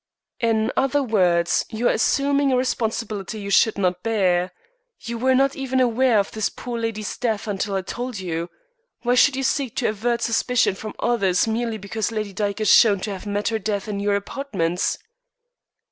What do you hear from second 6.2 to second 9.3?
this poor lady's death until I told you. Why